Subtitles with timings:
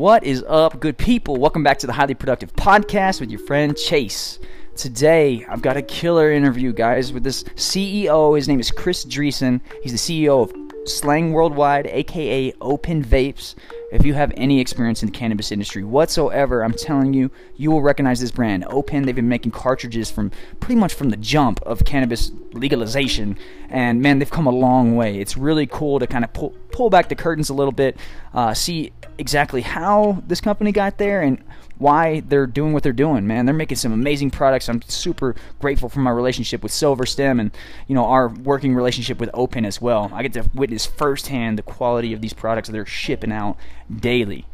[0.00, 1.36] What is up, good people?
[1.36, 4.38] Welcome back to the Highly Productive Podcast with your friend Chase.
[4.74, 8.34] Today, I've got a killer interview, guys, with this CEO.
[8.34, 9.60] His name is Chris Driessen.
[9.82, 13.56] He's the CEO of Slang Worldwide, aka Open Vapes.
[13.92, 17.82] If you have any experience in the cannabis industry whatsoever, I'm telling you, you will
[17.82, 18.64] recognize this brand.
[18.70, 20.30] Open, they've been making cartridges from
[20.60, 25.18] pretty much from the jump of cannabis legalization, and man, they've come a long way.
[25.18, 27.96] It's really cool to kind of pull, pull back the curtains a little bit,
[28.34, 31.42] uh, see exactly how this company got there, and
[31.80, 33.46] why they're doing what they're doing, man.
[33.46, 34.68] They're making some amazing products.
[34.68, 37.50] I'm super grateful for my relationship with Silver Stem and
[37.88, 40.10] you know our working relationship with Open as well.
[40.12, 43.56] I get to witness firsthand the quality of these products that they're shipping out
[43.94, 44.46] daily.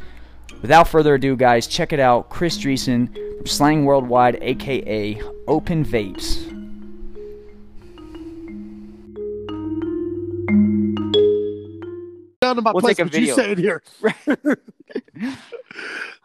[0.62, 2.30] Without further ado, guys, check it out.
[2.30, 6.55] Chris Driessen from Slang Worldwide, aka Open Vapes.
[12.40, 13.36] Down to my We'll place, take a you video.
[13.36, 13.82] say here.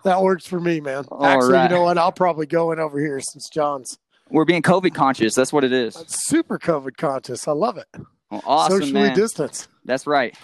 [0.04, 1.06] that works for me, man.
[1.10, 1.64] All Actually, right.
[1.70, 1.98] you know what?
[1.98, 3.98] I'll probably go in over here since John's
[4.30, 5.34] We're being COVID conscious.
[5.36, 5.96] That's what it is.
[6.08, 7.48] super COVID conscious.
[7.48, 7.88] I love it.
[8.30, 9.16] Well, awesome, Socially man.
[9.16, 9.68] distanced.
[9.86, 10.36] That's right.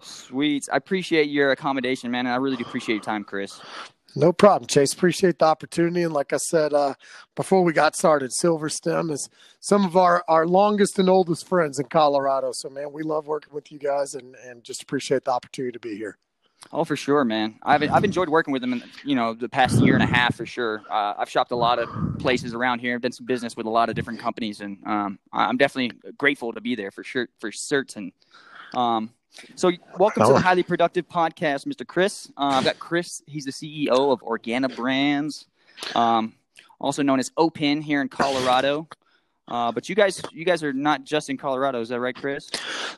[0.00, 0.64] Sweet.
[0.72, 3.60] I appreciate your accommodation, man, and I really do appreciate your time, Chris.
[4.14, 4.94] No problem, Chase.
[4.94, 6.02] Appreciate the opportunity.
[6.02, 6.94] And like I said uh,
[7.34, 9.28] before we got started, Silver Stem is
[9.60, 12.50] some of our, our longest and oldest friends in Colorado.
[12.52, 15.80] So, man, we love working with you guys and, and just appreciate the opportunity to
[15.80, 16.16] be here.
[16.72, 17.58] Oh, for sure, man.
[17.62, 20.34] I've I've enjoyed working with them, in, you know, the past year and a half
[20.34, 20.82] for sure.
[20.90, 22.94] Uh, I've shopped a lot of places around here.
[22.94, 26.52] I've done some business with a lot of different companies, and um, I'm definitely grateful
[26.54, 28.12] to be there for sure, for certain.
[28.74, 29.12] Um,
[29.54, 31.86] so, welcome to the highly productive podcast, Mr.
[31.86, 32.30] Chris.
[32.36, 33.22] Uh, I've got Chris.
[33.26, 35.46] He's the CEO of Organa Brands,
[35.94, 36.34] um,
[36.80, 38.88] also known as Open here in Colorado.
[39.48, 42.50] Uh, but you guys, you guys are not just in Colorado, is that right, Chris?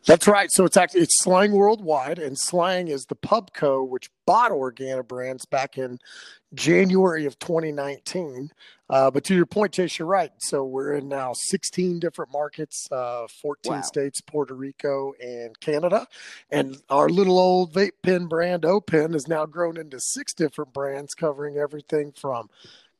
[0.06, 0.48] That's right.
[0.52, 5.44] So it's actually it's Slang Worldwide, and Slang is the pubco which bought Organa Brands
[5.44, 5.98] back in
[6.54, 8.50] January of 2019.
[8.90, 10.30] Uh, but to your point, Chase, you're right.
[10.38, 13.80] So we're in now 16 different markets, uh, 14 Wow.
[13.82, 16.06] states, Puerto Rico, and Canada.
[16.50, 21.12] And our little old vape pen brand, Open, has now grown into six different brands
[21.12, 22.48] covering everything from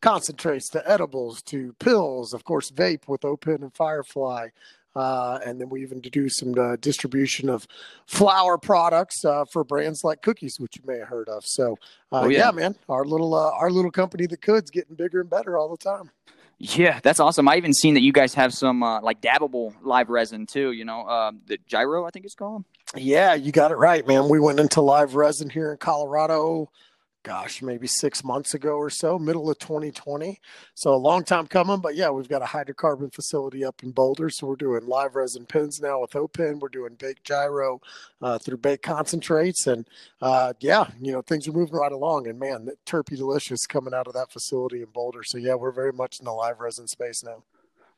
[0.00, 4.48] concentrates to edibles to pills, of course, vape with Open and Firefly.
[4.97, 7.69] Uh, and then we even do some uh, distribution of
[8.06, 11.44] flour products uh, for brands like cookies, which you may have heard of.
[11.44, 11.75] So,
[12.10, 12.47] uh, Oh, yeah.
[12.47, 12.50] yeah.
[12.50, 15.76] man, our little uh, our little company that could's getting bigger and better all the
[15.76, 16.10] time.
[16.60, 17.47] Yeah, that's awesome.
[17.48, 20.72] I even seen that you guys have some uh, like dabbable live resin too.
[20.72, 22.64] You know, um, the gyro, I think it's called.
[22.97, 24.28] Yeah, you got it right, man.
[24.28, 26.70] We went into live resin here in Colorado.
[27.25, 30.41] Gosh, maybe six months ago or so, middle of 2020.
[30.75, 34.31] So a long time coming, but yeah, we've got a hydrocarbon facility up in Boulder.
[34.31, 36.61] So we're doing live resin pins now with Open.
[36.61, 37.81] We're doing baked gyro
[38.23, 39.89] uh, through baked concentrates, and
[40.23, 42.29] uh, yeah, you know things are moving right along.
[42.29, 45.25] And man, the Terpy Delicious coming out of that facility in Boulder.
[45.25, 47.43] So yeah, we're very much in the live resin space now.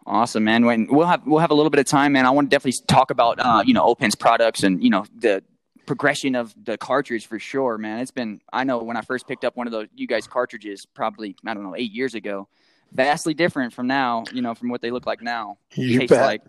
[0.07, 0.65] Awesome, man.
[0.65, 2.25] When we'll have we'll have a little bit of time, man.
[2.25, 5.45] I want to definitely talk about uh, you know Open's products and you know the
[5.91, 7.99] progression of the cartridge for sure, man.
[7.99, 10.87] It's been I know when I first picked up one of those you guys cartridges,
[10.87, 12.47] probably I don't know eight years ago,
[12.93, 14.25] vastly different from now.
[14.33, 15.59] You know from what they look like now.
[15.75, 16.21] You bet.
[16.21, 16.43] like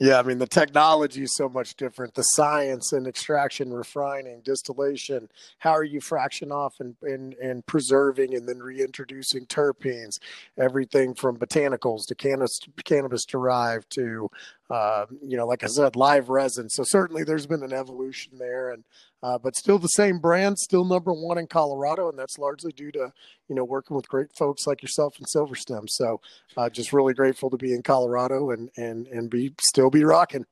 [0.00, 2.14] Yeah, I mean the technology is so much different.
[2.14, 5.28] The science and extraction, refining, distillation.
[5.58, 10.18] How are you fraction off and and, and preserving and then reintroducing terpenes?
[10.58, 14.30] Everything from botanicals to cannabis cannabis derived to
[14.70, 16.70] uh, you know, like I said, live resin.
[16.70, 18.84] So certainly there's been an evolution there, and
[19.24, 22.92] uh, but still the same brand, still number one in Colorado, and that's largely due
[22.92, 23.10] to
[23.48, 25.88] you know working with great folks like yourself and Silver Stem.
[25.88, 26.20] So
[26.58, 30.44] uh, just really grateful to be in Colorado and and and be still be rocking.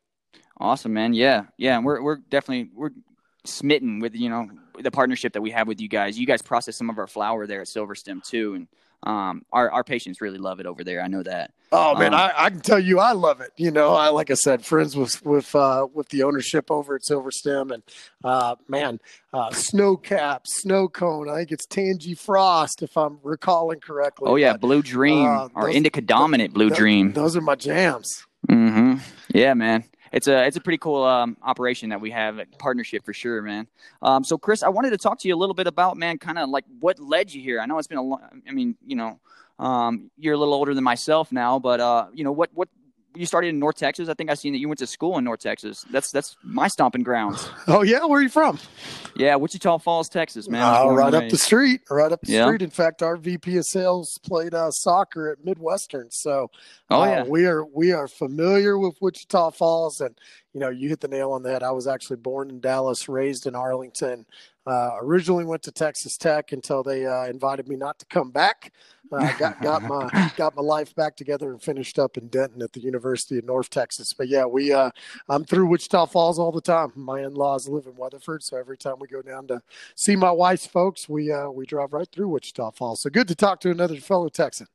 [0.56, 1.12] Awesome, man.
[1.12, 1.76] Yeah, yeah.
[1.76, 2.92] And we're we're definitely we're
[3.44, 4.48] smitten with you know
[4.80, 6.18] the partnership that we have with you guys.
[6.18, 8.68] You guys process some of our flour there at Silverstem too, and
[9.04, 11.02] um, our our patients really love it over there.
[11.02, 11.52] I know that.
[11.74, 13.50] Oh man, Um, I, I can tell you, I love it.
[13.56, 17.02] You know, I like I said, friends with with uh, with the ownership over at
[17.02, 17.82] Silverstem, and
[18.22, 19.00] uh, man,
[19.32, 21.30] uh, snow cap, snow cone.
[21.30, 24.28] I think it's Tangy Frost, if I'm recalling correctly.
[24.28, 27.12] Oh yeah, But, Blue Dream uh, or those- Indica Dominant Blue Dream.
[27.14, 28.26] Those are my jams.
[28.48, 28.96] Mm-hmm.
[29.34, 29.84] Yeah, man.
[30.12, 33.66] It's a it's a pretty cool um, operation that we have partnership for sure, man.
[34.02, 36.38] Um, so Chris, I wanted to talk to you a little bit about man, kind
[36.38, 37.60] of like what led you here.
[37.60, 38.42] I know it's been a long.
[38.46, 39.20] I mean, you know,
[39.58, 42.68] um, you're a little older than myself now, but uh, you know what what
[43.14, 44.08] you started in North Texas.
[44.08, 45.84] I think I seen that you went to school in North Texas.
[45.90, 47.48] That's that's my stomping grounds.
[47.68, 48.58] Oh yeah, where are you from?
[49.14, 50.62] Yeah, Wichita Falls, Texas, man.
[50.62, 52.46] Uh, right up the street, right up the Yeah.
[52.46, 52.62] street.
[52.62, 56.50] In fact, our VP of sales played uh, soccer at Midwestern, so
[56.90, 57.24] Oh uh, yeah.
[57.24, 60.18] we are we are familiar with Wichita Falls, and
[60.52, 61.62] you know, you hit the nail on the head.
[61.62, 64.26] I was actually born in Dallas, raised in Arlington.
[64.66, 68.72] Uh, originally went to Texas Tech until they uh, invited me not to come back.
[69.10, 72.72] Uh, got got my got my life back together and finished up in Denton at
[72.72, 74.12] the University of North Texas.
[74.12, 74.90] But yeah, we uh,
[75.28, 76.92] I'm through Wichita Falls all the time.
[76.94, 79.60] My in-laws live in Weatherford, so every time we go down to
[79.96, 83.00] see my wife's folks, we uh, we drive right through Wichita Falls.
[83.00, 84.68] So good to talk to another fellow Texan.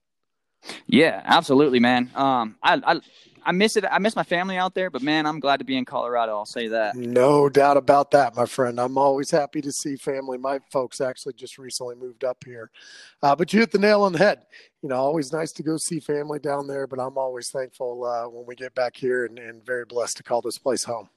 [0.87, 2.11] Yeah, absolutely, man.
[2.15, 3.01] Um, I, I
[3.47, 3.85] I miss it.
[3.89, 6.33] I miss my family out there, but man, I'm glad to be in Colorado.
[6.33, 6.95] I'll say that.
[6.95, 8.77] No doubt about that, my friend.
[8.77, 10.37] I'm always happy to see family.
[10.37, 12.69] My folks actually just recently moved up here,
[13.23, 14.39] uh, but you hit the nail on the head.
[14.83, 18.27] You know, always nice to go see family down there, but I'm always thankful uh,
[18.27, 21.07] when we get back here and, and very blessed to call this place home.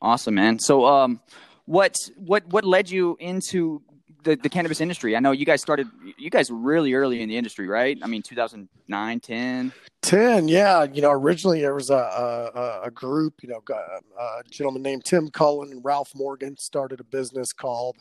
[0.00, 0.60] Awesome, man.
[0.60, 1.20] So, um,
[1.64, 3.82] what what what led you into
[4.22, 5.16] the, the cannabis industry?
[5.16, 5.88] I know you guys started,
[6.18, 7.98] you guys really early in the industry, right?
[8.02, 9.72] I mean, 2009, 10.
[10.02, 10.84] 10, yeah.
[10.84, 15.28] You know, originally there was a, a, a group, you know, a gentleman named Tim
[15.30, 17.96] Cullen and Ralph Morgan started a business called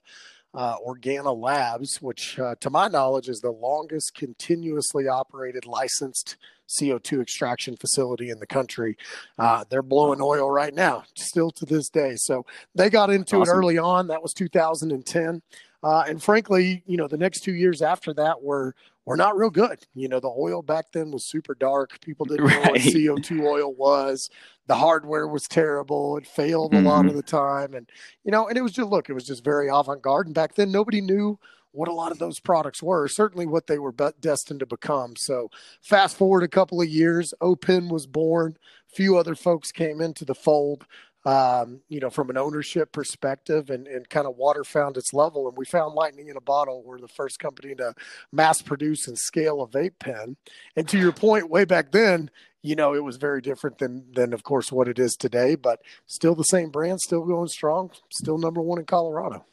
[0.54, 6.36] uh, Organa Labs, which, uh, to my knowledge, is the longest continuously operated licensed
[6.68, 8.98] CO2 extraction facility in the country.
[9.38, 12.14] Uh, they're blowing oil right now, still to this day.
[12.16, 12.46] So
[12.76, 13.54] they got into awesome.
[13.54, 14.08] it early on.
[14.08, 15.42] That was 2010.
[15.83, 18.75] Uh, and frankly, you know, the next two years after that were
[19.06, 19.80] were not real good.
[19.95, 22.00] You know, the oil back then was super dark.
[22.01, 22.63] People didn't right.
[22.63, 24.30] know what CO2 oil was.
[24.68, 26.18] The hardware was terrible.
[26.18, 26.86] It failed mm-hmm.
[26.86, 27.18] a lot of mm-hmm.
[27.18, 27.74] the time.
[27.74, 27.89] And,
[28.24, 30.28] you know, and it was just, look, it was just very avant garde.
[30.28, 31.39] And back then, nobody knew
[31.72, 35.16] what a lot of those products were, certainly what they were destined to become.
[35.16, 35.50] So,
[35.81, 38.57] fast forward a couple of years, OPEN was born.
[38.92, 40.86] A few other folks came into the fold
[41.26, 45.48] um, you know, from an ownership perspective and, and kind of water found its level.
[45.48, 46.84] And we found lightning in a bottle.
[46.84, 47.94] We're the first company to
[48.32, 50.38] mass produce and scale a vape pen.
[50.76, 52.32] And to your point, way back then,
[52.64, 55.82] you know, it was very different than, than of course, what it is today, but
[56.06, 59.46] still the same brand, still going strong, still number one in Colorado.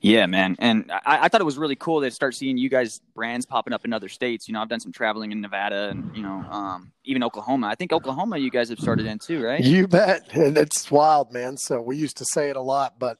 [0.00, 0.56] Yeah, man.
[0.58, 3.72] And I, I, thought it was really cool to start seeing you guys brands popping
[3.72, 4.48] up in other states.
[4.48, 7.68] You know, I've done some traveling in Nevada and, you know, um, even Oklahoma.
[7.68, 9.62] I think Oklahoma you guys have started in too, right?
[9.62, 10.22] You bet.
[10.42, 11.56] And it's wild, man.
[11.56, 13.18] So we used to say it a lot, but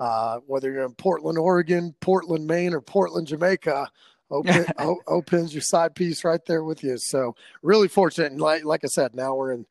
[0.00, 3.90] uh, whether you're in Portland, Oregon, Portland, Maine, or Portland, Jamaica,
[5.06, 6.96] Open's your side piece right there with you.
[6.98, 8.32] So really fortunate.
[8.32, 9.66] And like, like I said, now we're in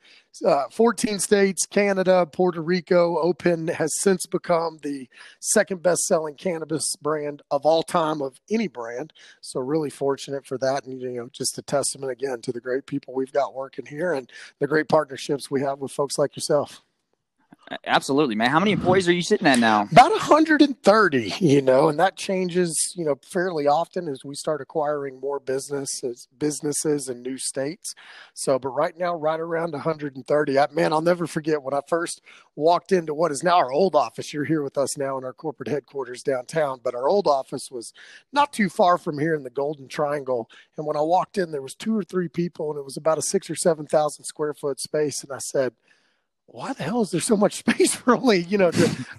[0.46, 3.18] uh, 14 states, Canada, Puerto Rico.
[3.20, 5.10] Open has since become the
[5.40, 9.14] second best selling cannabis brand of all time of any brand.
[9.42, 10.86] So really fortunate for that.
[10.86, 14.14] And, you know, just a testament again to the great people we've got working here
[14.14, 16.82] and the great partnerships we have with folks like yourself.
[17.86, 18.50] Absolutely, man.
[18.50, 19.88] How many employees are you sitting at now?
[19.92, 25.20] About 130, you know, and that changes, you know, fairly often as we start acquiring
[25.20, 27.96] more businesses, businesses in new states.
[28.34, 30.60] So, but right now, right around 130.
[30.60, 32.22] I, man, I'll never forget when I first
[32.56, 34.34] walked into what is now our old office.
[34.34, 37.94] You're here with us now in our corporate headquarters downtown, but our old office was
[38.34, 40.50] not too far from here in the Golden Triangle.
[40.78, 43.18] And when I walked in, there was two or three people, and it was about
[43.18, 45.24] a six or seven thousand square foot space.
[45.24, 45.74] And I said,
[46.52, 48.72] why the hell is there so much space for only you know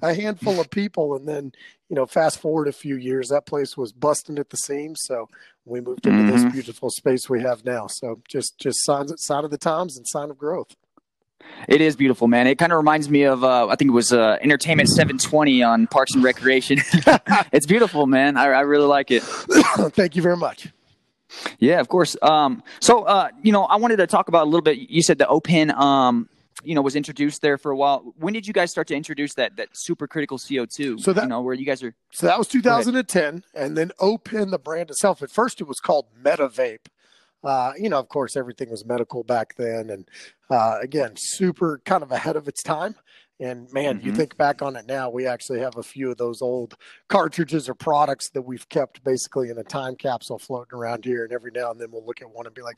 [0.03, 1.53] a handful of people and then
[1.89, 5.29] you know fast forward a few years that place was busting at the seams so
[5.65, 6.31] we moved into mm-hmm.
[6.31, 10.07] this beautiful space we have now so just just signs sign of the times and
[10.07, 10.77] sign of growth
[11.69, 12.47] it is beautiful, man.
[12.47, 15.87] It kind of reminds me of uh, I think it was uh, Entertainment 720 on
[15.89, 16.79] Parks and Recreation.
[17.53, 18.37] it's beautiful, man.
[18.37, 19.23] I, I really like it.
[19.93, 20.69] Thank you very much.
[21.59, 22.17] Yeah, of course.
[22.23, 24.79] Um, so, uh, you know, I wanted to talk about a little bit.
[24.79, 26.29] You said the open um,
[26.65, 28.15] you know was introduced there for a while.
[28.17, 31.01] When did you guys start to introduce that that supercritical CO2?
[31.01, 31.95] So that you know where you guys are.
[32.13, 35.23] So that was 2010, and then Open the brand itself.
[35.23, 36.87] At first, it was called MetaVape.
[37.45, 40.09] Uh, you know, of course, everything was medical back then, and
[40.49, 42.95] uh, again, super kind of ahead of its time.
[43.41, 44.07] And man, mm-hmm.
[44.07, 46.75] you think back on it now, we actually have a few of those old
[47.09, 51.25] cartridges or products that we've kept basically in a time capsule floating around here.
[51.25, 52.77] And every now and then we'll look at one and be like,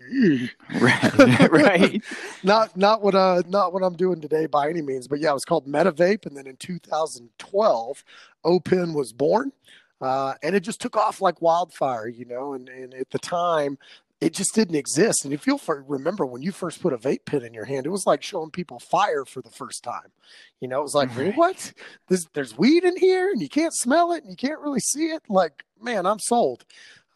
[0.80, 2.02] right, right.
[2.42, 5.34] not, not what, uh, not what I'm doing today by any means, but yeah, it
[5.34, 6.24] was called MetaVape.
[6.24, 8.04] And then in 2012,
[8.44, 9.52] Open was born.
[10.00, 12.54] Uh, and it just took off like wildfire, you know.
[12.54, 13.78] And, and at the time,
[14.24, 15.26] it just didn't exist.
[15.26, 17.90] And if you'll remember when you first put a vape pen in your hand, it
[17.90, 20.12] was like showing people fire for the first time.
[20.60, 21.36] You know, it was like, right.
[21.36, 21.74] what?
[22.08, 25.08] There's, there's weed in here and you can't smell it and you can't really see
[25.08, 25.22] it.
[25.28, 26.64] Like, man, I'm sold.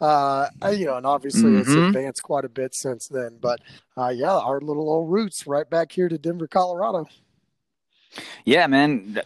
[0.02, 1.60] Uh, you know, and obviously mm-hmm.
[1.60, 3.38] it's advanced quite a bit since then.
[3.40, 3.60] But
[3.96, 7.06] uh, yeah, our little old roots right back here to Denver, Colorado.
[8.44, 9.22] Yeah, man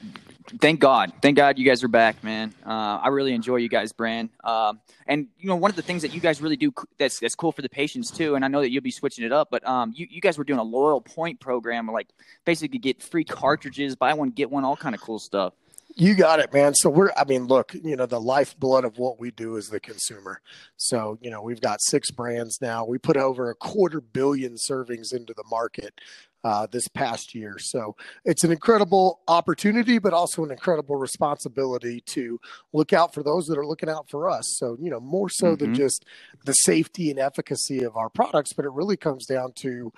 [0.61, 2.55] thank God, thank God you guys are back, man.
[2.65, 6.03] Uh, I really enjoy you guys' brand, um, and you know one of the things
[6.03, 8.35] that you guys really do that's that's cool for the patients too.
[8.35, 10.45] And I know that you'll be switching it up, but um, you you guys were
[10.45, 12.09] doing a loyal point program, like
[12.45, 15.55] basically get free cartridges, buy one get one, all kind of cool stuff.
[15.95, 16.75] You got it, man.
[16.75, 19.79] So we're, I mean, look, you know, the lifeblood of what we do is the
[19.79, 20.41] consumer.
[20.79, 22.87] So, you know, we've got six brands now.
[22.87, 26.01] We put over a quarter billion servings into the market
[26.45, 27.57] uh, this past year.
[27.59, 32.41] So it's an incredible opportunity, but also an incredible responsibility to
[32.73, 34.45] look out for those that are looking out for us.
[34.59, 35.65] So, you know, more so mm-hmm.
[35.65, 36.05] than just
[36.45, 39.93] the safety and efficacy of our products, but it really comes down to,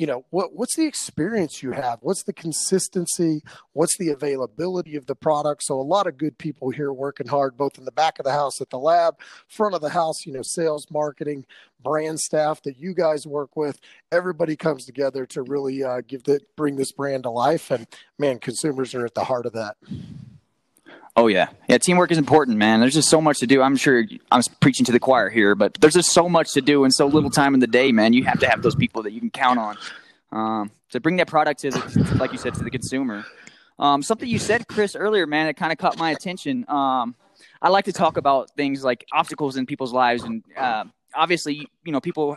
[0.00, 1.98] you know what what's the experience you have?
[2.00, 3.42] What's the consistency?
[3.74, 5.62] What's the availability of the product?
[5.62, 8.32] So a lot of good people here working hard both in the back of the
[8.32, 9.16] house at the lab
[9.46, 11.44] front of the house you know sales marketing
[11.82, 13.78] brand staff that you guys work with.
[14.10, 17.70] Everybody comes together to really uh, give the bring this brand to life.
[17.70, 17.86] And
[18.18, 19.76] man consumers are at the heart of that
[21.16, 21.78] Oh yeah, yeah.
[21.78, 22.80] Teamwork is important, man.
[22.80, 23.62] There's just so much to do.
[23.62, 26.84] I'm sure I'm preaching to the choir here, but there's just so much to do
[26.84, 28.12] and so little time in the day, man.
[28.12, 29.76] You have to have those people that you can count on
[30.32, 33.24] um, to bring that product to, the, like you said, to the consumer.
[33.78, 36.64] Um, something you said, Chris, earlier, man, it kind of caught my attention.
[36.68, 37.14] Um,
[37.62, 41.92] I like to talk about things like obstacles in people's lives and uh, obviously, you
[41.92, 42.36] know, people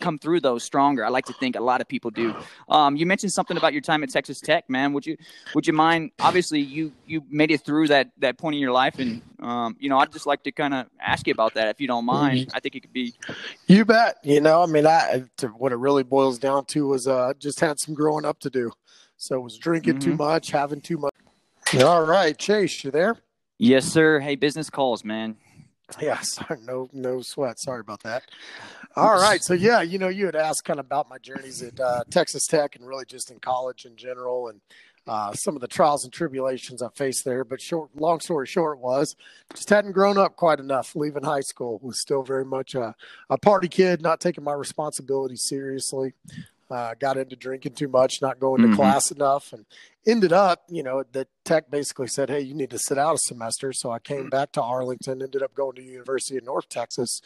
[0.00, 1.04] come through those stronger.
[1.04, 2.34] I like to think a lot of people do.
[2.68, 4.92] Um, you mentioned something about your time at Texas Tech, man.
[4.92, 5.16] Would you
[5.54, 6.12] would you mind?
[6.20, 9.88] Obviously, you you made it through that that point in your life, and um, you
[9.88, 12.50] know, I'd just like to kind of ask you about that, if you don't mind.
[12.54, 13.14] I think it could be.
[13.66, 14.18] You bet.
[14.22, 15.24] You know, I mean, I
[15.56, 18.72] what it really boils down to was uh, just had some growing up to do.
[19.16, 20.10] So was drinking mm-hmm.
[20.10, 21.14] too much, having too much.
[21.82, 23.16] All right, Chase, you there?
[23.58, 24.20] Yes, sir.
[24.20, 25.36] Hey, business calls, man.
[26.02, 27.58] Yeah, sorry, no, no sweat.
[27.58, 28.24] Sorry about that.
[28.94, 31.78] All right, so yeah, you know, you had asked kind of about my journeys at
[31.80, 34.60] uh, Texas Tech and really just in college in general, and
[35.06, 37.42] uh, some of the trials and tribulations I faced there.
[37.44, 39.16] But short, long story short, was
[39.54, 40.94] just hadn't grown up quite enough.
[40.94, 42.94] Leaving high school was still very much a,
[43.30, 46.12] a party kid, not taking my responsibilities seriously.
[46.70, 48.76] Uh, got into drinking too much, not going to mm-hmm.
[48.76, 49.64] class enough, and
[50.06, 53.18] ended up, you know, the tech basically said, "Hey, you need to sit out a
[53.18, 57.22] semester." So I came back to Arlington, ended up going to University of North Texas,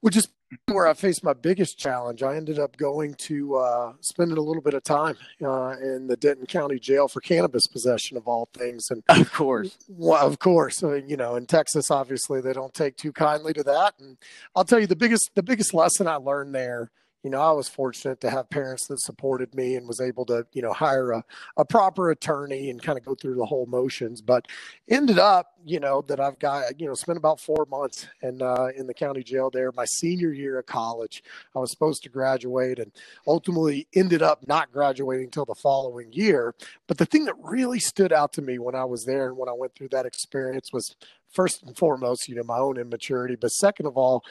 [0.00, 0.28] which is
[0.66, 2.22] where I faced my biggest challenge.
[2.22, 6.16] I ended up going to uh, spending a little bit of time uh, in the
[6.16, 8.90] Denton County Jail for cannabis possession, of all things.
[8.90, 12.96] And of course, well, of course, uh, you know, in Texas, obviously, they don't take
[12.96, 13.94] too kindly to that.
[14.00, 14.16] And
[14.54, 16.90] I'll tell you the biggest the biggest lesson I learned there
[17.22, 20.46] you know, I was fortunate to have parents that supported me and was able to,
[20.52, 21.24] you know, hire a,
[21.56, 24.22] a proper attorney and kind of go through the whole motions.
[24.22, 24.46] But
[24.88, 28.68] ended up, you know, that I've got, you know, spent about four months in uh,
[28.74, 29.70] in the county jail there.
[29.72, 31.22] My senior year of college,
[31.54, 32.90] I was supposed to graduate, and
[33.26, 36.54] ultimately ended up not graduating until the following year.
[36.86, 39.48] But the thing that really stood out to me when I was there and when
[39.50, 40.96] I went through that experience was
[41.32, 44.24] first and foremost, you know, my own immaturity, but second of all,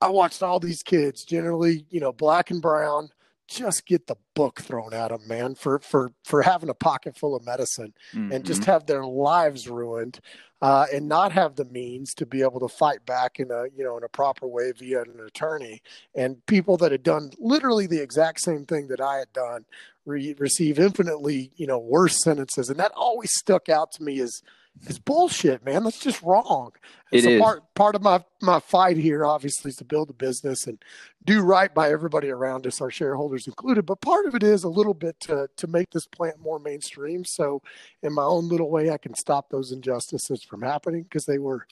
[0.00, 3.10] I watched all these kids, generally, you know, black and brown,
[3.48, 7.36] just get the book thrown at them, man, for for for having a pocket full
[7.36, 8.32] of medicine mm-hmm.
[8.32, 8.70] and just mm-hmm.
[8.72, 10.20] have their lives ruined,
[10.60, 13.84] uh, and not have the means to be able to fight back in a you
[13.84, 15.80] know in a proper way via an attorney.
[16.14, 19.64] And people that had done literally the exact same thing that I had done
[20.04, 24.42] re- receive infinitely you know worse sentences, and that always stuck out to me as
[24.84, 25.84] it's bullshit, man.
[25.84, 26.72] That's just wrong.
[27.10, 27.40] It's it is.
[27.40, 30.78] part part of my my fight here, obviously, is to build a business and
[31.24, 33.86] do right by everybody around us, our shareholders included.
[33.86, 37.24] But part of it is a little bit to to make this plant more mainstream.
[37.24, 37.62] So,
[38.02, 41.66] in my own little way, I can stop those injustices from happening because they were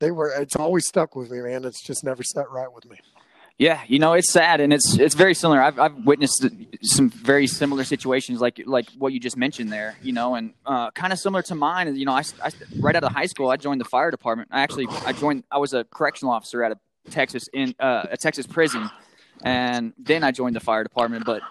[0.00, 0.30] they were.
[0.30, 1.64] It's always stuck with me, man.
[1.64, 2.98] It's just never set right with me.
[3.58, 5.60] Yeah, you know it's sad and it's it's very similar.
[5.60, 6.46] I've I've witnessed
[6.82, 9.96] some very similar situations like like what you just mentioned there.
[10.00, 11.96] You know, and uh, kind of similar to mine.
[11.96, 14.50] You know, I, I right out of high school I joined the fire department.
[14.52, 16.78] I actually I joined I was a correctional officer at a
[17.10, 18.88] Texas in uh, a Texas prison,
[19.42, 21.24] and then I joined the fire department.
[21.24, 21.42] But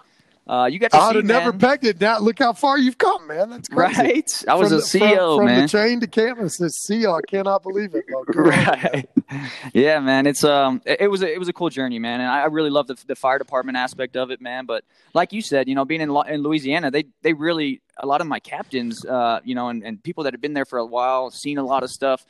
[0.48, 1.08] uh, you got to see that.
[1.10, 2.00] I'd have never pegged it.
[2.00, 3.50] Now look how far you've come, man.
[3.50, 4.02] That's crazy.
[4.02, 4.44] right.
[4.48, 6.56] I was from a the, CO, from, from the chain to canvas.
[6.56, 8.04] This CO, I cannot believe it.
[8.34, 9.06] right.
[9.74, 10.26] yeah, man.
[10.26, 12.46] It's um, it, it, was a, it was a cool journey, man, and I, I
[12.46, 14.64] really love the, the fire department aspect of it, man.
[14.64, 18.22] But like you said, you know, being in in Louisiana, they they really a lot
[18.22, 20.86] of my captains, uh, you know, and, and people that have been there for a
[20.86, 22.24] while, seen a lot of stuff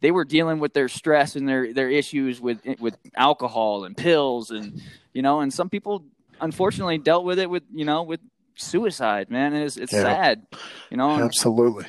[0.00, 4.50] they were dealing with their stress and their their issues with with alcohol and pills
[4.50, 4.82] and
[5.14, 6.04] you know and some people
[6.40, 8.20] unfortunately dealt with it with you know with
[8.56, 10.02] suicide man it's, it's yeah.
[10.02, 10.46] sad
[10.90, 11.84] you know absolutely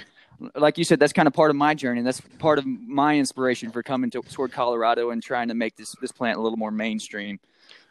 [0.56, 3.72] like you said that's kind of part of my journey that's part of my inspiration
[3.72, 6.72] for coming to, toward colorado and trying to make this this plant a little more
[6.72, 7.40] mainstream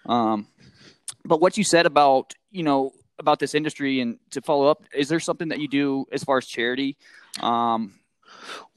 [0.07, 0.47] um,
[1.25, 5.09] but what you said about you know about this industry and to follow up, is
[5.09, 6.97] there something that you do as far as charity?
[7.41, 7.95] Um,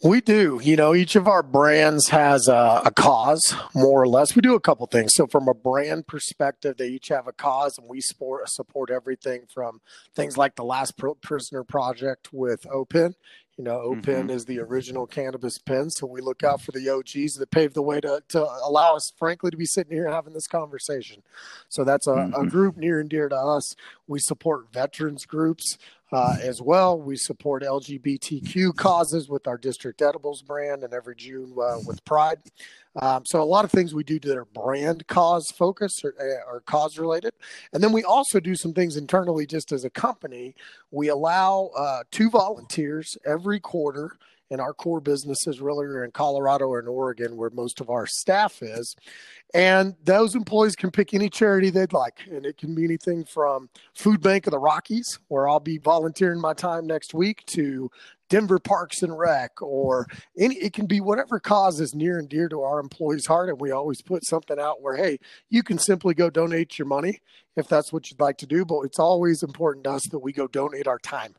[0.01, 0.59] we do.
[0.63, 4.35] You know, each of our brands has a, a, cause, more or less.
[4.35, 5.11] We do a couple things.
[5.13, 9.43] So, from a brand perspective, they each have a cause, and we support, support everything
[9.53, 9.81] from
[10.15, 13.15] things like the Last Prisoner Project with OPEN.
[13.57, 14.29] You know, OPEN mm-hmm.
[14.29, 15.89] is the original cannabis pen.
[15.89, 19.11] So, we look out for the OGs that paved the way to, to allow us,
[19.17, 21.23] frankly, to be sitting here having this conversation.
[21.67, 22.41] So, that's a, mm-hmm.
[22.41, 23.75] a group near and dear to us.
[24.07, 25.77] We support veterans groups
[26.11, 26.99] uh, as well.
[26.99, 32.39] We support LGBTQ causes with our District Edibles brand and every June uh, with Pride.
[32.95, 36.51] Um, so a lot of things we do that are brand cause focused or, uh,
[36.51, 37.33] or, cause related,
[37.71, 40.55] and then we also do some things internally just as a company.
[40.91, 44.17] We allow uh, two volunteers every quarter
[44.51, 48.07] and our core businesses really are in Colorado or in Oregon, where most of our
[48.07, 48.95] staff is.
[49.53, 52.21] And those employees can pick any charity they'd like.
[52.29, 56.39] And it can be anything from Food Bank of the Rockies, where I'll be volunteering
[56.39, 57.91] my time next week, to
[58.29, 60.07] Denver Parks and Rec, or
[60.37, 63.49] any, it can be whatever cause is near and dear to our employees' heart.
[63.49, 65.19] And we always put something out where, hey,
[65.49, 67.19] you can simply go donate your money
[67.55, 68.63] if that's what you'd like to do.
[68.65, 71.35] But it's always important to us that we go donate our time.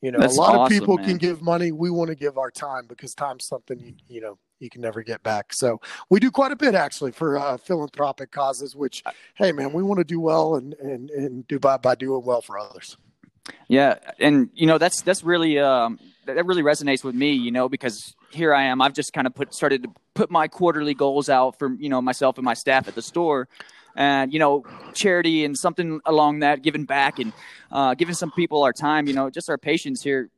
[0.00, 1.06] You know, That's a lot awesome, of people man.
[1.06, 1.72] can give money.
[1.72, 5.02] We want to give our time because time's something you you know you can never
[5.02, 5.54] get back.
[5.54, 8.76] So we do quite a bit actually for uh, philanthropic causes.
[8.76, 9.02] Which,
[9.36, 12.42] hey man, we want to do well and and and do by by doing well
[12.42, 12.98] for others.
[13.66, 17.32] Yeah, and you know that's that's really um, that really resonates with me.
[17.32, 18.80] You know because here I am.
[18.82, 22.00] I've just kind of put started to put my quarterly goals out for you know
[22.00, 23.48] myself and my staff at the store
[23.96, 27.32] and you know charity and something along that giving back and
[27.70, 30.30] uh, giving some people our time you know just our patience here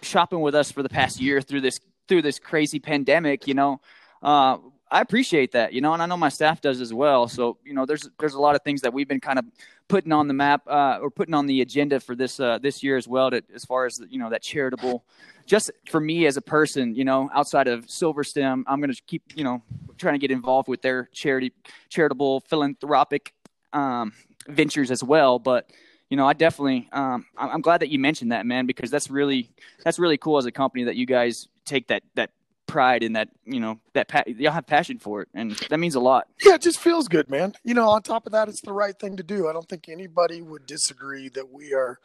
[0.00, 3.80] shopping with us for the past year through this through this crazy pandemic you know
[4.22, 4.56] uh,
[4.92, 7.26] I appreciate that, you know, and I know my staff does as well.
[7.26, 9.46] So, you know, there's there's a lot of things that we've been kind of
[9.88, 12.98] putting on the map uh, or putting on the agenda for this uh, this year
[12.98, 13.30] as well.
[13.30, 15.02] To, as far as you know, that charitable,
[15.46, 19.22] just for me as a person, you know, outside of Silverstem, I'm going to keep,
[19.34, 19.62] you know,
[19.96, 21.52] trying to get involved with their charity,
[21.88, 23.32] charitable, philanthropic
[23.72, 24.12] um,
[24.46, 25.38] ventures as well.
[25.38, 25.70] But
[26.10, 29.48] you know, I definitely, um, I'm glad that you mentioned that, man, because that's really
[29.82, 32.28] that's really cool as a company that you guys take that that
[32.66, 35.94] pride in that you know that pa- y'all have passion for it and that means
[35.94, 36.28] a lot.
[36.44, 37.54] Yeah it just feels good man.
[37.64, 39.48] You know on top of that it's the right thing to do.
[39.48, 41.98] I don't think anybody would disagree that we are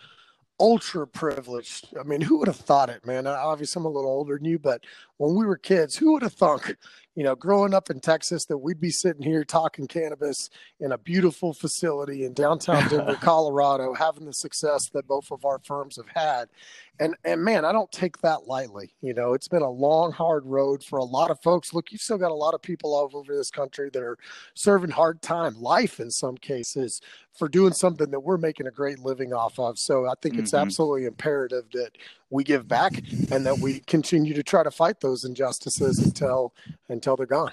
[0.60, 3.28] ultra privileged i mean who would have thought it man?
[3.28, 4.84] Obviously i'm a little older than you but
[5.18, 6.76] when we were kids who would have thunk
[7.18, 11.00] you know, growing up in Texas, that we'd be sitting here talking cannabis in a
[11.00, 16.10] beautiful facility in downtown Denver, Colorado, having the success that both of our firms have
[16.14, 16.48] had.
[17.00, 18.94] And and man, I don't take that lightly.
[19.02, 21.74] You know, it's been a long, hard road for a lot of folks.
[21.74, 24.20] Look, you've still got a lot of people all over this country that are
[24.54, 27.02] serving hard time, life in some cases,
[27.34, 29.80] for doing something that we're making a great living off of.
[29.80, 30.44] So I think mm-hmm.
[30.44, 31.98] it's absolutely imperative that
[32.30, 32.94] we give back
[33.32, 36.54] and that we continue to try to fight those injustices until
[36.90, 37.52] until they're gone.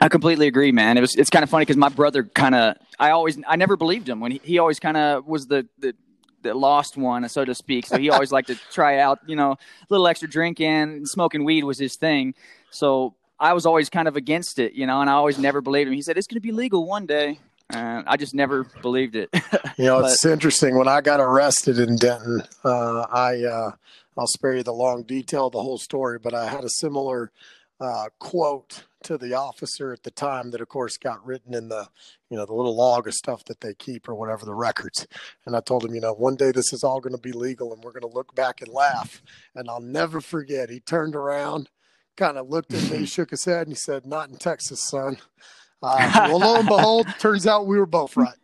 [0.00, 0.98] I completely agree, man.
[0.98, 3.76] It was it's kind of funny because my brother kind of I always I never
[3.76, 5.94] believed him when he, he always kind of was the, the
[6.42, 7.86] the lost one, so to speak.
[7.86, 9.58] So he always liked to try out, you know, a
[9.90, 12.34] little extra drinking and smoking weed was his thing.
[12.70, 15.88] So I was always kind of against it, you know, and I always never believed
[15.88, 15.94] him.
[15.94, 17.38] He said it's going to be legal one day.
[17.70, 19.30] And I just never believed it.
[19.78, 20.76] you know, it's interesting.
[20.76, 23.72] When I got arrested in Denton, uh, I uh,
[24.16, 27.32] I'll spare you the long detail of the whole story, but I had a similar
[27.80, 31.88] uh, quote to the officer at the time that, of course, got written in the
[32.30, 35.06] you know the little log of stuff that they keep or whatever the records.
[35.44, 37.72] And I told him, you know, one day this is all going to be legal,
[37.72, 39.22] and we're going to look back and laugh.
[39.54, 40.70] And I'll never forget.
[40.70, 41.70] He turned around,
[42.16, 45.18] kind of looked at me, shook his head, and he said, "Not in Texas, son."
[45.84, 48.36] Uh, well, lo and behold, turns out we were both right.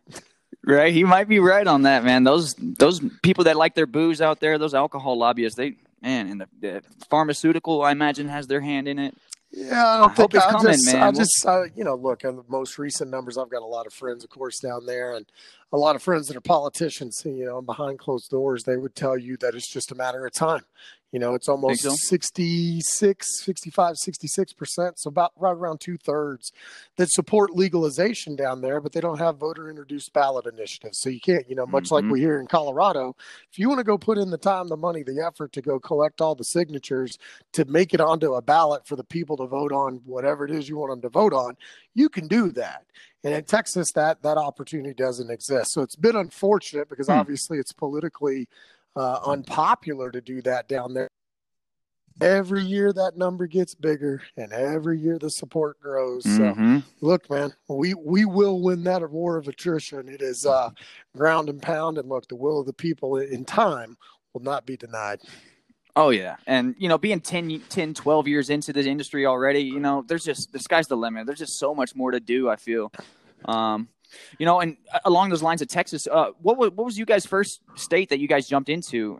[0.65, 2.23] Right, he might be right on that, man.
[2.23, 6.41] Those those people that like their booze out there, those alcohol lobbyists, they man, and
[6.41, 9.15] the, the pharmaceutical, I imagine, has their hand in it.
[9.51, 11.01] Yeah, I don't I think I coming, just, man.
[11.01, 13.37] I just, uh, you know, look at the most recent numbers.
[13.37, 15.25] I've got a lot of friends, of course, down there, and
[15.71, 17.21] a lot of friends that are politicians.
[17.25, 20.33] You know, behind closed doors, they would tell you that it's just a matter of
[20.33, 20.63] time.
[21.11, 21.89] You know, it's almost so?
[21.95, 24.91] 66, 65, 66%.
[24.97, 26.51] So about right around two thirds
[26.97, 30.99] that support legalization down there, but they don't have voter introduced ballot initiatives.
[31.01, 31.95] So you can't, you know, much mm-hmm.
[31.95, 33.15] like we hear in Colorado,
[33.51, 35.79] if you want to go put in the time, the money, the effort to go
[35.79, 37.17] collect all the signatures
[37.53, 40.69] to make it onto a ballot for the people to vote on whatever it is
[40.69, 41.57] you want them to vote on,
[41.95, 42.85] you can do that.
[43.23, 45.73] And in Texas, that that opportunity doesn't exist.
[45.73, 47.13] So it's been unfortunate because hmm.
[47.13, 48.47] obviously it's politically
[48.95, 51.09] uh, unpopular to do that down there.
[52.21, 56.23] every year that number gets bigger and every year the support grows.
[56.25, 56.81] Mhm.
[56.81, 60.09] So look, man, we we will win that war of attrition.
[60.09, 60.71] It is uh
[61.15, 63.95] ground and pound and look, the will of the people in time
[64.33, 65.21] will not be denied.
[66.01, 69.81] Oh yeah, and you know, being 10, 10, 12 years into this industry already, you
[69.81, 71.25] know, there's just the sky's the limit.
[71.25, 72.47] There's just so much more to do.
[72.49, 72.89] I feel,
[73.43, 73.89] um,
[74.37, 77.05] you know, and uh, along those lines of Texas, uh, what was what was you
[77.05, 79.19] guys' first state that you guys jumped into?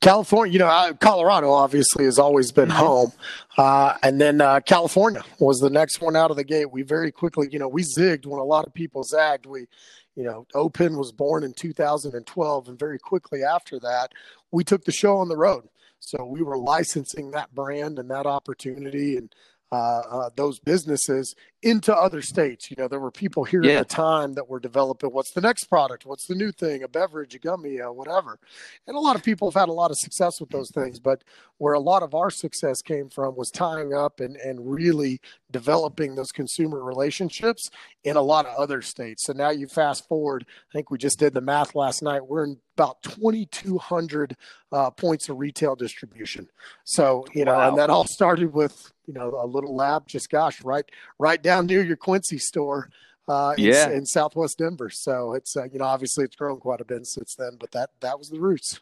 [0.00, 2.72] California, you know, uh, Colorado obviously has always been Mhm.
[2.72, 3.12] home.
[3.56, 6.72] Uh, and then uh, California was the next one out of the gate.
[6.72, 9.46] We very quickly, you know, we zigged when a lot of people zagged.
[9.46, 9.68] We,
[10.16, 14.12] you know, Open was born in 2012, and very quickly after that,
[14.50, 15.68] we took the show on the road.
[16.00, 19.32] So we were licensing that brand and that opportunity and
[19.70, 22.70] uh, uh, those businesses into other states.
[22.70, 23.78] You know, there were people here Yeah.
[23.80, 26.88] at the time that were developing what's the next product, what's the new thing, a
[26.88, 28.38] beverage, a gummy, uh, whatever.
[28.86, 31.22] And a lot of people have had a lot of success with those things, but
[31.58, 35.20] where a lot of our success came from was tying up and, and really
[35.52, 37.70] developing those consumer relationships
[38.02, 39.24] in a lot of other states.
[39.26, 42.26] So now you fast forward, I think we just did the math last night.
[42.26, 44.36] We're in about 2,200
[44.72, 46.48] uh, points of retail distribution.
[46.84, 47.68] So, you know, Wow.
[47.68, 50.86] and that all started with, you know, a little lab, just gosh, right,
[51.18, 52.88] right down near your Quincy store.
[53.28, 53.90] Uh, in, Yeah.
[53.90, 54.90] in Southwest Denver.
[54.90, 57.90] So it's, uh, you know, obviously it's grown quite a bit since then, but that,
[58.00, 58.80] that was the roots.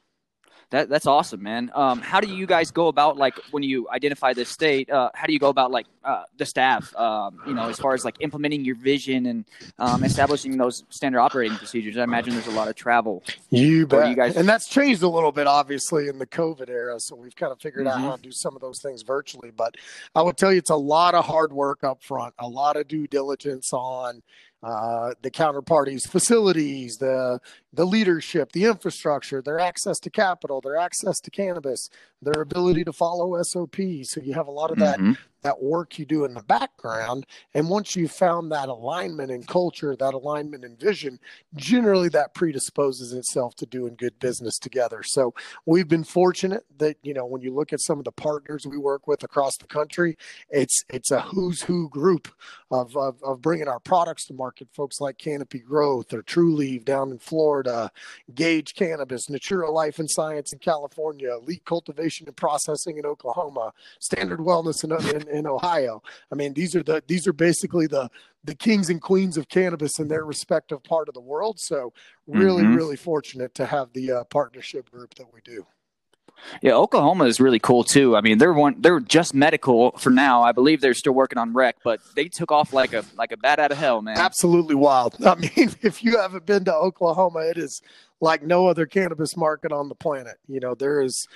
[0.70, 1.70] That that's awesome, man.
[1.74, 4.88] Um, how do you guys go about like when you identify this state?
[4.90, 6.94] Uh, how do you go about like uh, the staff?
[6.96, 9.44] Um, you know, as far as like implementing your vision and
[9.78, 11.96] um, establishing those standard operating procedures.
[11.96, 13.24] I imagine there's a lot of travel.
[13.50, 14.08] You bet.
[14.10, 17.00] you guys- and that's changed a little bit, obviously, in the COVID era.
[17.00, 18.02] So we've kind of figured out Mhm.
[18.02, 19.50] how to do some of those things virtually.
[19.50, 19.74] But
[20.14, 22.86] I will tell you, it's a lot of hard work up front, a lot of
[22.86, 24.22] due diligence on
[24.62, 27.40] uh, the counterparties' facilities, the
[27.72, 31.88] the leadership, the infrastructure, their access to capital, their access to cannabis,
[32.20, 34.10] their ability to follow SOPs.
[34.10, 35.16] So you have a lot of that Mhm.
[35.42, 37.24] that work you do in the background.
[37.54, 41.18] And once you've found that alignment in culture, that alignment in vision,
[41.54, 45.02] generally that predisposes itself to doing good business together.
[45.02, 45.32] So
[45.64, 48.76] we've been fortunate that, you know, when you look at some of the partners we
[48.76, 50.18] work with across the country,
[50.50, 52.28] it's it's a who's who group
[52.70, 54.68] of, of, of bringing our products to market.
[54.74, 57.59] Folks like Canopy Growth or Trulieve down in Florida,
[58.34, 64.40] Gage Cannabis, Natura Life and Science in California, Elite Cultivation and Processing in Oklahoma, Standard
[64.40, 66.02] Wellness in, in, in Ohio.
[66.30, 68.10] I mean, these are the these are basically the
[68.44, 71.60] the kings and queens of cannabis in their respective part of the world.
[71.60, 71.92] So
[72.26, 72.76] really, Mhm.
[72.76, 75.66] really fortunate to have the uh, partnership group that we do.
[76.62, 78.16] Yeah, Oklahoma is really cool too.
[78.16, 80.42] I mean, they're one they're just medical for now.
[80.42, 83.36] I believe they're still working on rec, but they took off like a like a
[83.36, 84.18] bat out of hell, man.
[84.18, 85.16] Absolutely wild.
[85.26, 87.82] I mean, if you haven't been to Oklahoma, it is
[88.20, 90.38] like no other cannabis market on the planet.
[90.46, 91.26] You know, there is,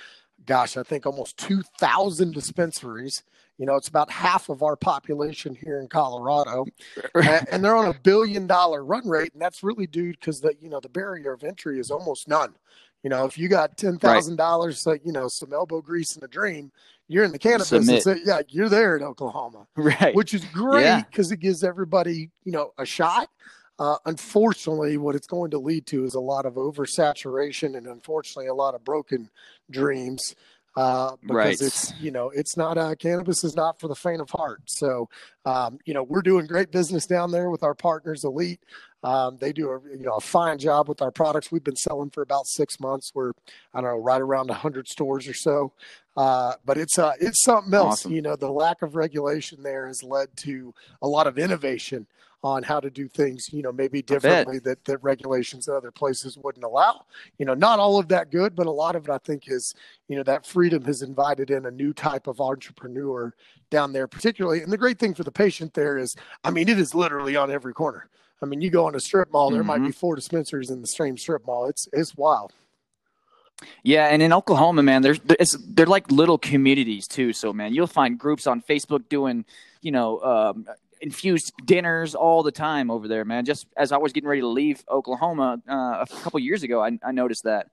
[0.45, 3.23] gosh, I think almost 2,000 dispensaries.
[3.57, 6.65] You know, it's about half of our population here in Colorado,
[7.15, 10.53] and, and they're on a billion dollar run rate, and that's really due because the
[10.59, 12.55] you know the barrier of entry is almost none.
[13.05, 16.23] You know, if you got ten thousand dollars, like you know, some elbow grease and
[16.23, 16.71] a dream,
[17.07, 18.03] you're in the cannabis Submit.
[18.03, 18.19] business.
[18.25, 20.15] Yeah, you're there in Oklahoma right.
[20.15, 21.03] which is great Yeah.
[21.03, 23.29] because it gives everybody you know a shot
[23.77, 28.47] uh, unfortunately what it's going to lead to is a lot of oversaturation and unfortunately
[28.47, 29.29] a lot of broken
[29.69, 30.33] dreams
[30.75, 31.61] uh, because Right.
[31.61, 35.09] it's you know it's not uh, cannabis is not for the faint of heart so
[35.45, 38.59] um, you know we're doing great business down there with our partners elite
[39.03, 42.09] um, they do a you know a fine job with our products we've been selling
[42.09, 43.31] for about six months we're
[43.73, 45.71] i don't know right around 100 stores or so
[46.17, 48.05] uh, but it's uh, it's something else.
[48.05, 48.13] Awesome.
[48.13, 52.07] You know, the lack of regulation there has led to a lot of innovation
[52.45, 53.51] on how to do things.
[53.51, 57.05] You know, maybe differently that that regulations in other places wouldn't allow.
[57.39, 59.73] You know, not all of that good, but a lot of it I think is
[60.07, 63.33] you know that freedom has invited in a new type of entrepreneur
[63.69, 64.61] down there, particularly.
[64.61, 67.51] And the great thing for the patient there is, I mean, it is literally on
[67.51, 68.07] every corner.
[68.41, 70.87] I mean, you go on a strip mall, there might be four dispensaries in the
[70.87, 71.65] same strip mall.
[71.65, 72.53] It's it's wild.
[73.83, 77.31] Yeah, and in Oklahoma, man, there's they're like little communities too.
[77.33, 79.45] So, man, you'll find groups on Facebook doing,
[79.81, 80.67] you know, um,
[81.01, 83.45] infused dinners all the time over there, man.
[83.45, 86.97] Just as I was getting ready to leave Oklahoma uh, a couple years ago, I,
[87.03, 87.67] I noticed that.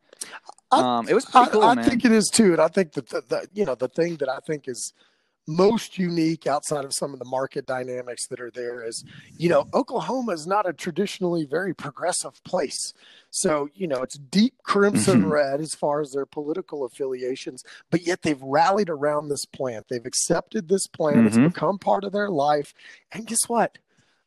[0.70, 3.08] I- Um, it was I, cool, I think it is too, and I think that
[3.08, 4.92] the, the you know the thing that I think is
[5.46, 9.04] most unique outside of some of the market dynamics that are there is
[9.38, 12.92] you know Oklahoma is not a traditionally very progressive place.
[13.30, 15.30] So you know it's deep crimson Mhm.
[15.30, 19.86] red as far as their political affiliations, but yet they've rallied around this plant.
[19.88, 21.26] They've accepted this plant.
[21.26, 21.52] It's Mhm.
[21.52, 22.72] become part of their life,
[23.10, 23.78] and guess what?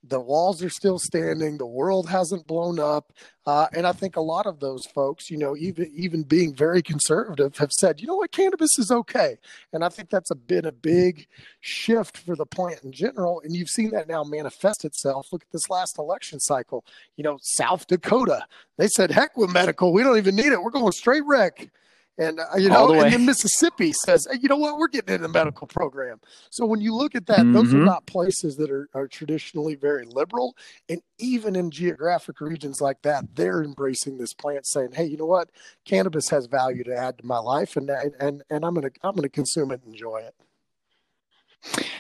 [0.08, 1.58] The walls are still standing.
[1.58, 3.14] The world hasn't blown up.
[3.48, 6.82] Uh, and I think a lot of those folks, you know, even even being very
[6.82, 9.38] conservative, have said, you know what, cannabis is okay.
[9.72, 11.28] And I think that's a been a big
[11.62, 13.42] shift for the plant in general.
[13.44, 15.28] And you've seen that now manifest itself.
[15.32, 16.86] Look at this last election cycle.
[17.18, 18.46] You know, South Dakota,
[18.78, 19.94] they said, heck with medical.
[19.94, 20.62] We don't even need it.
[20.62, 21.70] We're going straight rec.
[22.18, 25.22] And uh, you know, and then Mississippi says, hey, you know what, we're getting in
[25.22, 26.22] the medical program.
[26.50, 27.54] So when you look at that, mm-hmm.
[27.54, 27.86] those are mm-hmm.
[27.86, 30.56] not places that are, are traditionally very liberal.
[30.88, 35.26] And even in geographic regions like that, they're embracing this plant, saying, hey, you know
[35.26, 35.50] what,
[35.84, 39.28] cannabis has value to add to my life, and and and I'm gonna I'm gonna
[39.28, 40.36] consume it and enjoy it.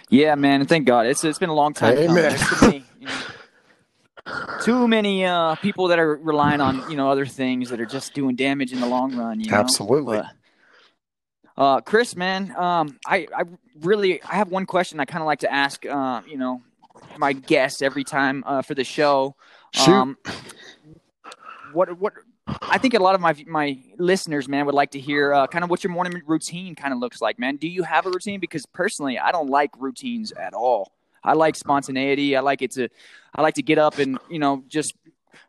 [0.09, 1.97] Yeah, man, thank God, it's it's been a long time.
[1.97, 2.83] Amen.
[4.25, 7.69] Coming, you know, too many uh, people that are relying on you know other things
[7.69, 9.39] that are just doing damage in the long run.
[9.39, 9.57] You know?
[9.57, 10.17] Absolutely.
[10.17, 10.31] But,
[11.57, 13.43] uh, Chris, man, um, I, I
[13.81, 15.85] really I have one question I kind of like to ask.
[15.85, 16.61] Uh, you know,
[17.17, 19.35] my guests every time uh, for the show.
[19.73, 19.93] Shoot.
[19.93, 20.17] Um,
[21.73, 22.13] what what
[22.61, 25.63] I think a lot of my my listeners, man, would like to hear uh, kind
[25.63, 27.57] of what your morning routine kind of looks like, man.
[27.57, 28.39] Do you have a routine?
[28.39, 30.91] Because personally, I don't like routines at all.
[31.25, 32.35] I like spontaneity.
[32.35, 32.89] I like it to,
[33.35, 34.93] I like to get up and you know just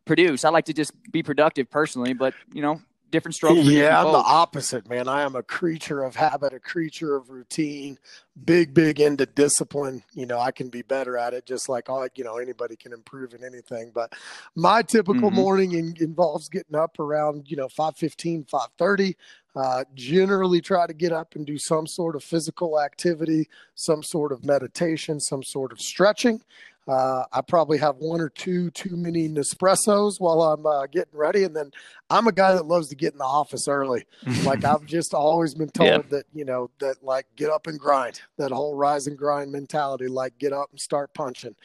[0.04, 0.44] produce.
[0.44, 2.80] I like to just be productive personally, but you know
[3.16, 3.61] different strokes.
[3.61, 5.09] Yeah, I'm the opposite, man.
[5.09, 7.98] I am a creature of habit, a creature of routine,
[8.44, 10.02] big, big into discipline.
[10.12, 12.92] You know, I can be better at it, just like all, you know, anybody can
[12.92, 13.90] improve in anything.
[13.94, 14.12] But
[14.55, 15.37] my typical mm-hmm.
[15.37, 19.14] morning in, involves getting up around, you know, 5.15, 5.30.
[19.55, 24.31] Uh, generally try to get up and do some sort of physical activity, some sort
[24.31, 26.42] of meditation, some sort of stretching.
[26.88, 31.42] Uh, I probably have one or two too many Nespressos while I'm uh, getting ready,
[31.42, 31.72] and then
[32.11, 34.07] I'm a guy that loves to get in the office early.
[34.44, 36.03] like I've just always been told yeah.
[36.11, 40.07] that you know that like get up and grind, that whole rise and grind mentality,
[40.07, 41.57] like get up and start punching.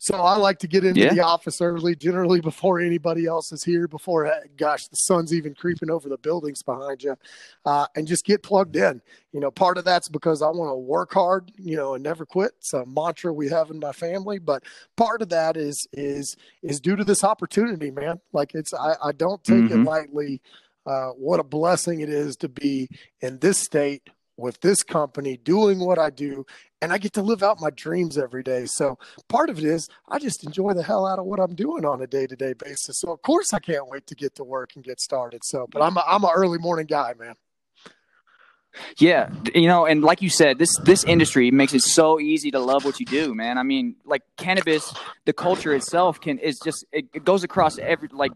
[0.00, 1.12] So I like to get into yeah.
[1.12, 5.54] the office early, generally before anybody else is here, before, uh, gosh, the sun's even
[5.54, 7.16] creeping over the buildings behind you,
[7.64, 9.02] uh, and just get plugged in.
[9.32, 12.24] You know, part of that's because I want to work hard, you know, and never
[12.24, 12.52] quit.
[12.58, 14.62] It's a mantra we have in my family, but
[14.96, 18.20] part of that is is is due to this opportunity, man.
[18.32, 19.82] Like it's I, I don't take mm-hmm.
[19.82, 20.40] it lightly.
[20.86, 22.88] Uh, what a blessing it is to be
[23.20, 26.46] in this state with this company doing what I do
[26.80, 28.66] and I get to live out my dreams every day.
[28.66, 28.98] So
[29.28, 32.00] part of it is I just enjoy the hell out of what I'm doing on
[32.00, 33.00] a day to day basis.
[33.00, 35.42] So of course I can't wait to get to work and get started.
[35.44, 37.34] So, but I'm a, I'm an early morning guy, man.
[38.98, 42.60] Yeah, you know, and like you said, this this industry makes it so easy to
[42.60, 43.58] love what you do, man.
[43.58, 48.08] I mean, like cannabis, the culture itself can is just it, it goes across every
[48.12, 48.30] like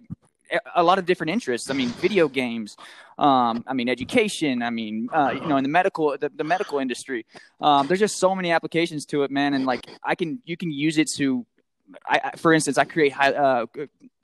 [0.74, 1.70] a lot of different interests.
[1.70, 2.76] I mean, video games.
[3.18, 4.62] Um, I mean, education.
[4.62, 7.26] I mean, uh, you know, in the medical, the, the medical industry.
[7.60, 9.54] Um, there's just so many applications to it, man.
[9.54, 11.46] And like, I can, you can use it to,
[12.06, 13.66] I, for instance, I create high, uh,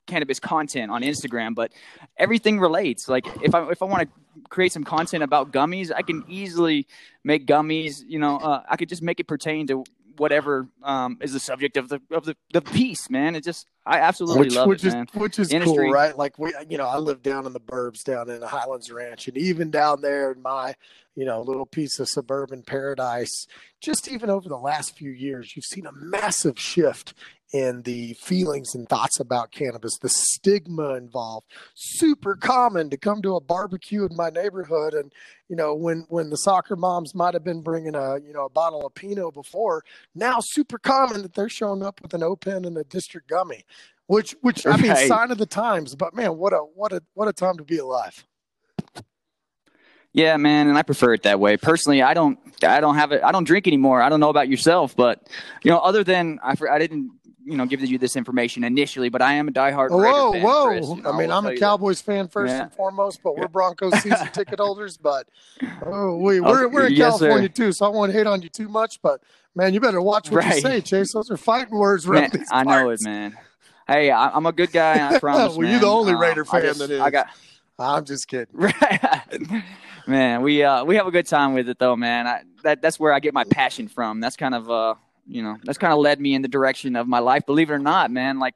[0.07, 1.71] cannabis content on Instagram, but
[2.17, 3.07] everything relates.
[3.07, 4.09] Like, if I if I want to
[4.49, 6.87] create some content about gummies, I can easily
[7.23, 8.03] make gummies.
[8.07, 9.83] You know, uh, I could just make it pertain to
[10.19, 13.35] whatever um, is the subject of the of the, the piece, man.
[13.35, 15.07] It just I absolutely which, love which it, is, man.
[15.13, 15.85] Which is Industry.
[15.85, 16.17] cool, right?
[16.17, 19.27] Like we, you know, I live down in the burbs, down in the Highlands Ranch,
[19.27, 20.75] and even down there in my,
[21.15, 23.47] you know, little piece of suburban paradise,
[23.81, 27.13] just even over the last few years, you've seen a massive shift
[27.53, 31.47] and the feelings and thoughts about cannabis, the stigma involved.
[31.73, 35.13] Super common to come to a barbecue in my neighborhood, and
[35.47, 38.49] you know when when the soccer moms might have been bringing a you know a
[38.49, 39.83] bottle of Pinot before,
[40.15, 43.65] now super common that they're showing up with an open and a district gummy,
[44.07, 44.65] which which.
[44.65, 45.95] I mean sign of the times.
[45.95, 48.25] But man, what a what a what a time to be alive.
[50.11, 51.55] Yeah, man, and I prefer it that way.
[51.55, 53.21] Personally, I don't, I don't have it.
[53.23, 54.01] I don't drink anymore.
[54.01, 55.29] I don't know about yourself, but
[55.63, 57.11] you know, other than I, I didn't
[57.49, 59.89] you know give you this information initially, but I am a diehard.
[59.89, 60.67] Whoa, fan, whoa!
[60.67, 62.11] Chris, you know, I mean, I'm a Cowboys that.
[62.11, 62.63] fan first yeah.
[62.63, 64.97] and foremost, but we're Broncos season ticket holders.
[64.97, 65.27] But
[65.85, 67.53] oh, we we're we're in yes, California sir.
[67.53, 69.01] too, so I won't hate on you too much.
[69.01, 69.21] But
[69.55, 70.55] man, you better watch what right.
[70.55, 71.13] you say, Chase.
[71.13, 73.37] Those are fighting words man, I know it, man.
[73.87, 75.15] Hey, I, am a good guy.
[75.15, 75.53] I promise.
[75.53, 75.71] well, man.
[75.71, 77.01] you're the only um, Raider fan just, that is.
[77.01, 77.27] I got.
[77.79, 78.53] I'm just kidding.
[80.07, 82.27] man, we uh we have a good time with it though, man.
[82.27, 84.19] I, that that's where I get my passion from.
[84.19, 84.95] That's kind of uh
[85.29, 87.45] you know, that's kind of led me in the direction of my life.
[87.45, 88.55] Believe it or not, man, like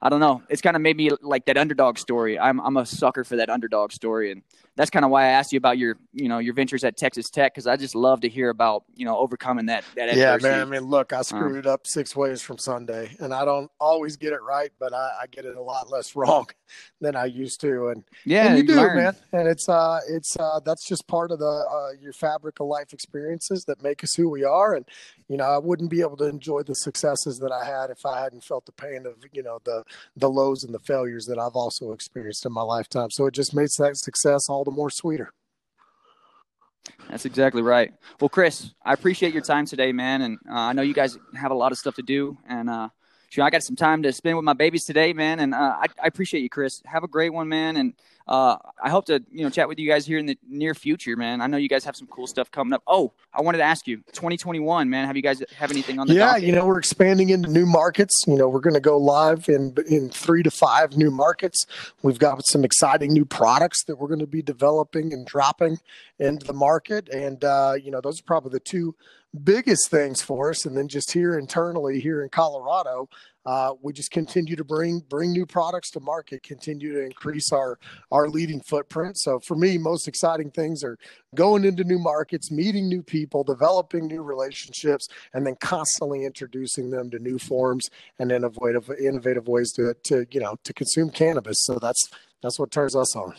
[0.00, 2.38] I don't know, it's kind of made me like that underdog story.
[2.38, 4.42] I'm I'm a sucker for that underdog story, and
[4.76, 7.30] that's kind of why I asked you about your you know your ventures at Texas
[7.30, 10.60] Tech because I just love to hear about you know overcoming that that yeah man
[10.60, 13.70] I mean look I screwed um, it up six ways from Sunday and I don't
[13.80, 16.46] always get it right but I, I get it a lot less wrong
[17.00, 18.96] than I used to and yeah and you, you do learn.
[18.96, 22.66] man and it's uh it's uh that's just part of the uh, your fabric of
[22.66, 24.84] life experiences that make us who we are and
[25.28, 28.20] you know I wouldn't be able to enjoy the successes that I had if I
[28.20, 29.84] hadn't felt the pain of you know the
[30.16, 33.54] the lows and the failures that I've also experienced in my lifetime so it just
[33.54, 35.32] makes that success all the more sweeter.
[37.08, 37.92] That's exactly right.
[38.20, 41.50] Well, Chris, I appreciate your time today, man, and uh, I know you guys have
[41.50, 42.88] a lot of stuff to do, and uh,
[43.30, 45.86] sure, I got some time to spend with my babies today, man, and uh, I,
[46.02, 46.82] I, appreciate you, Chris.
[46.84, 47.94] Have a great one, man, and
[48.28, 51.16] uh, I hope to you know chat with you guys here in the near future,
[51.16, 51.40] man.
[51.40, 52.82] I know you guys have some cool stuff coming up.
[52.86, 55.06] Oh, I wanted to ask you, 2021, man.
[55.06, 56.14] Have you guys have anything on the?
[56.14, 56.42] Yeah, docket?
[56.42, 58.24] you know we're expanding into new markets.
[58.26, 61.66] You know we're going to go live in in three to five new markets.
[62.02, 65.78] We've got some exciting new products that we're going to be developing and dropping
[66.18, 68.96] into the market, and uh, you know those are probably the two
[69.44, 70.64] biggest things for us.
[70.66, 73.08] And then just here internally, here in Colorado,
[73.46, 77.78] uh, we just continue to bring bring new products to market, continue to increase our
[78.10, 79.16] our leading footprint.
[79.18, 80.98] So for me, most exciting things are
[81.34, 87.10] going into new markets, meeting new people, developing new relationships, and then constantly introducing them
[87.10, 91.56] to new forms and innovative innovative ways to to you know to consume cannabis.
[91.60, 92.08] So that's
[92.42, 93.34] that's what turns us on.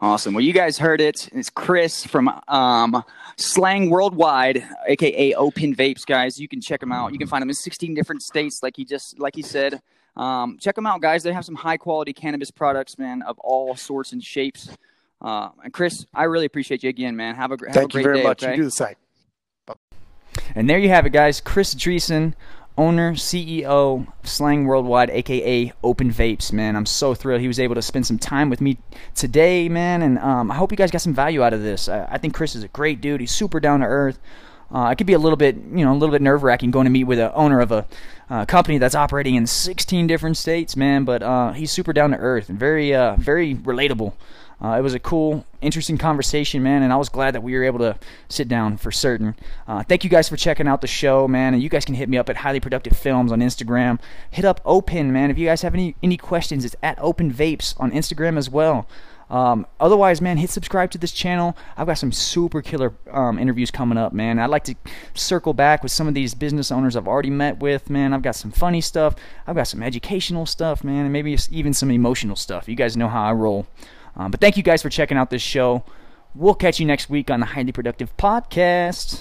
[0.00, 0.34] Awesome.
[0.34, 1.28] Well, you guys heard it.
[1.32, 3.04] It's Chris from um,
[3.36, 6.40] Slang Worldwide, aka Open Vapes, guys.
[6.40, 7.12] You can check them out.
[7.12, 9.80] You can find them in 16 different states, like he just like he said.
[10.16, 11.22] Um, check them out, guys.
[11.22, 14.68] They have some high quality cannabis products, man, of all sorts and shapes.
[15.20, 17.36] Uh, and Chris, I really appreciate you again, man.
[17.36, 18.42] Have a, have Thank a great you very day, much.
[18.42, 18.52] Okay?
[18.52, 18.94] You do the same.
[20.54, 21.40] And there you have it, guys.
[21.40, 22.34] Chris Driessen
[22.78, 26.76] owner, CEO Slang Worldwide, aka Open Vapes, man.
[26.76, 28.78] I'm so thrilled he was able to spend some time with me
[29.14, 30.02] today, man.
[30.02, 31.88] And um, I hope you guys got some value out of this.
[31.88, 33.20] I, I think Chris is a great dude.
[33.20, 34.18] He's super down to earth.
[34.70, 36.86] Uh, it could be a little bit, you know, a little bit nerve wracking going
[36.86, 37.86] to meet with the owner of a
[38.30, 41.04] uh, company that's operating in 16 different states, man.
[41.04, 44.14] But uh, he's super down to earth and very, uh, very relatable.
[44.62, 47.64] Uh, it was a cool, interesting conversation, man, and I was glad that we were
[47.64, 47.98] able to
[48.28, 49.34] sit down for certain.
[49.66, 52.08] Uh, thank you guys for checking out the show, man, and you guys can hit
[52.08, 53.98] me up at Highly Productive Films on Instagram.
[54.30, 56.64] Hit up Open, man, if you guys have any any questions.
[56.64, 58.86] It's at Open Vapes on Instagram as well.
[59.32, 61.56] Um, otherwise, man, hit subscribe to this channel.
[61.76, 64.38] I've got some super killer um, interviews coming up, man.
[64.38, 64.74] I'd like to
[65.14, 68.12] circle back with some of these business owners I've already met with, man.
[68.12, 69.16] I've got some funny stuff.
[69.46, 72.68] I've got some educational stuff, man, and maybe even some emotional stuff.
[72.68, 73.66] You guys know how I roll.
[74.16, 75.84] Um, but thank you guys for checking out this show.
[76.34, 79.20] We'll catch you next week on the Highly Productive Podcast.